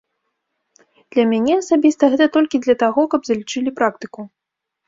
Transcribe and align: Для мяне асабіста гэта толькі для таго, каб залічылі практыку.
Для 1.15 1.25
мяне 1.33 1.53
асабіста 1.61 2.03
гэта 2.13 2.25
толькі 2.39 2.63
для 2.65 2.75
таго, 2.85 3.01
каб 3.15 3.21
залічылі 3.31 3.75
практыку. 3.81 4.21